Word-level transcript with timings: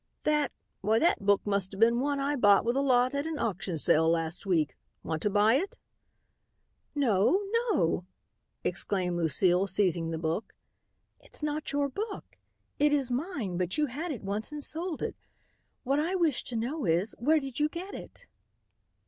"That, 0.23 0.51
why 0.79 0.97
that 0.97 1.23
book 1.23 1.45
must 1.45 1.73
have 1.73 1.79
been 1.79 1.99
one 1.99 2.19
I 2.19 2.35
bought 2.35 2.65
with 2.65 2.75
a 2.75 2.81
lot 2.81 3.13
at 3.13 3.27
an 3.27 3.37
auction 3.37 3.77
sale 3.77 4.09
last 4.09 4.47
week. 4.47 4.75
Want'a 5.05 5.29
buy 5.29 5.57
it?" 5.57 5.77
"No. 6.95 7.39
No!" 7.69 8.07
exclaimed 8.63 9.15
Lucile, 9.15 9.67
seizing 9.67 10.09
the 10.09 10.17
book. 10.17 10.55
"It's 11.19 11.43
not 11.43 11.71
your 11.71 11.87
book. 11.87 12.35
It 12.79 12.91
is 12.91 13.11
mine 13.11 13.57
but 13.57 13.77
you 13.77 13.85
had 13.85 14.11
it 14.11 14.23
once 14.23 14.51
and 14.51 14.63
sold 14.63 15.03
it. 15.03 15.15
What 15.83 15.99
I 15.99 16.15
wish 16.15 16.43
to 16.45 16.55
know 16.55 16.83
is, 16.85 17.13
where 17.19 17.39
did 17.39 17.59
you 17.59 17.69
get 17.69 17.93
it?" 17.93 18.25